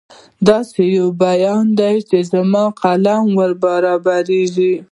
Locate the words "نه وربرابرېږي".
3.35-4.73